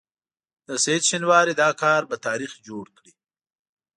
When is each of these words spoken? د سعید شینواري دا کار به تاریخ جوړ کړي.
د 0.67 0.69
سعید 0.83 1.03
شینواري 1.09 1.53
دا 1.61 1.69
کار 1.81 2.01
به 2.09 2.15
تاریخ 2.27 2.51
جوړ 2.67 2.85
کړي. 2.97 3.11